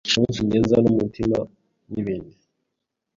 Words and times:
umunsigenza 0.17 0.75
umutima, 0.89 1.37
n’ibindi 1.91 2.35